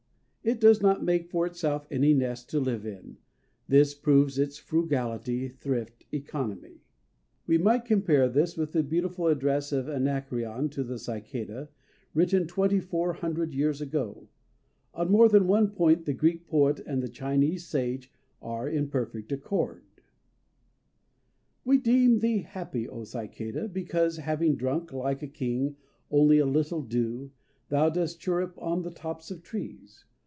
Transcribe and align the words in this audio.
It 0.43 0.59
does 0.59 0.81
not 0.81 1.03
make 1.03 1.29
for 1.29 1.45
itself 1.45 1.85
any 1.91 2.15
nest 2.15 2.49
to 2.49 2.59
live 2.59 2.83
in. 2.83 3.17
This 3.67 3.93
proves 3.93 4.39
its 4.39 4.57
frugality, 4.57 5.47
thrift, 5.47 6.07
economy." 6.11 6.81
We 7.45 7.59
might 7.59 7.85
compare 7.85 8.27
this 8.27 8.57
with 8.57 8.71
the 8.71 8.81
beautiful 8.81 9.27
address 9.27 9.71
of 9.71 9.87
Anacreon 9.87 10.69
to 10.69 10.83
the 10.83 10.97
cicada, 10.97 11.69
written 12.15 12.47
twenty 12.47 12.79
four 12.79 13.13
hundred 13.13 13.53
years 13.53 13.81
ago: 13.81 14.29
on 14.95 15.11
more 15.11 15.29
than 15.29 15.45
one 15.45 15.67
point 15.69 16.07
the 16.07 16.13
Greek 16.15 16.47
poet 16.47 16.79
and 16.87 17.03
the 17.03 17.07
Chinese 17.07 17.67
sage 17.67 18.11
are 18.41 18.67
in 18.67 18.87
perfect 18.89 19.31
accord: 19.31 19.83
"_We 21.67 21.83
deem 21.83 22.17
thee 22.17 22.39
happy, 22.39 22.89
O 22.89 23.03
Cicada, 23.03 23.67
because, 23.67 24.17
having 24.17 24.55
drunk, 24.55 24.91
like 24.91 25.21
a 25.21 25.27
king, 25.27 25.75
only 26.09 26.39
a 26.39 26.47
little 26.47 26.81
dew, 26.81 27.31
thou 27.69 27.91
dost 27.91 28.19
chirrup 28.19 28.57
on 28.59 28.81
the 28.81 28.89
tops 28.89 29.29
of 29.29 29.43
trees. 29.43 30.05